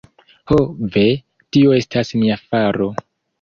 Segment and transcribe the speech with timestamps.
[0.51, 0.57] Ho
[0.95, 1.03] ve,
[1.57, 2.89] tio estas mia faro!